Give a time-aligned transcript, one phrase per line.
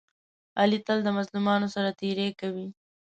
[0.59, 2.67] علي تل د مظلومانو سره تېری کوي.